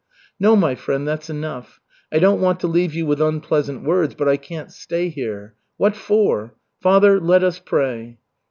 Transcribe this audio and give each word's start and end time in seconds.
"No, 0.39 0.55
my 0.55 0.73
friend, 0.73 1.07
that's 1.07 1.29
enough. 1.29 1.79
I 2.11 2.17
don't 2.17 2.41
want 2.41 2.59
to 2.61 2.67
leave 2.67 2.95
you 2.95 3.05
with 3.05 3.21
unpleasant 3.21 3.83
words, 3.83 4.15
but 4.15 4.27
I 4.27 4.35
can't 4.35 4.71
stay 4.71 5.09
here. 5.09 5.53
What 5.77 5.95
for? 5.95 6.55
Father, 6.81 7.19
let 7.19 7.43
us 7.43 7.59
pray." 7.59 8.17